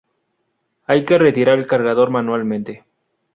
Hay 0.87 1.05
que 1.05 1.19
retirar 1.19 1.59
el 1.59 1.67
cargador 1.67 2.09
manualmente. 2.09 2.85